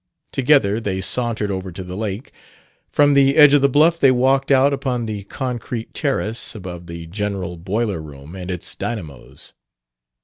[0.31, 2.31] Together they sauntered over to the lake.
[2.91, 7.05] From the edge of the bluff they walked out upon the concrete terrace above the
[7.05, 9.53] general boiler room and its dynamos.